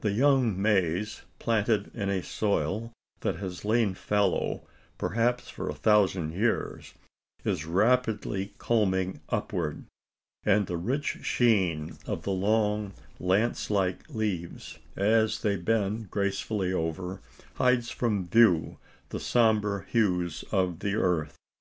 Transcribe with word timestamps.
The 0.00 0.10
young 0.10 0.60
maize 0.60 1.22
planted 1.38 1.92
in 1.94 2.08
a 2.10 2.24
soil 2.24 2.90
that 3.20 3.36
has 3.36 3.64
lain 3.64 3.94
fallow, 3.94 4.66
perhaps 4.98 5.48
for 5.48 5.68
a 5.68 5.74
thousand 5.76 6.32
years 6.32 6.94
is 7.44 7.66
rapidly 7.66 8.52
culming 8.58 9.20
upward; 9.28 9.84
and 10.42 10.66
the 10.66 10.76
rich 10.76 11.18
sheen 11.22 11.96
of 12.04 12.24
the 12.24 12.32
long 12.32 12.94
lance 13.20 13.70
like 13.70 14.10
leaves, 14.12 14.80
as 14.96 15.40
they 15.42 15.54
bend 15.54 16.10
gracefully 16.10 16.72
over, 16.72 17.20
hides 17.54 17.90
from 17.92 18.26
view 18.26 18.76
the 19.10 19.20
sombre 19.20 19.84
hues 19.88 20.42
of 20.50 20.80
the 20.80 20.96
earth. 20.96 21.36